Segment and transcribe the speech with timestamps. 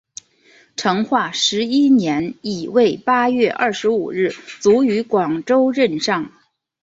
[0.75, 6.31] 成化十一年乙未八月二十五日卒于广州任上。